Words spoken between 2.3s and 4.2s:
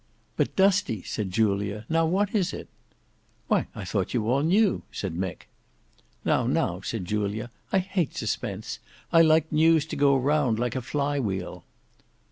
is it?" "Why, I thought